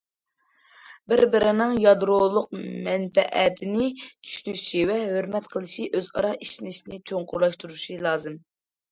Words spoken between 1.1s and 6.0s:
بىر- بىرىنىڭ يادرولۇق مەنپەئەتىنى چۈشىنىشى ۋە ھۆرمەت قىلىشى،